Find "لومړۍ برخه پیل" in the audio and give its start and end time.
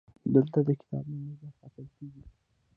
1.11-1.87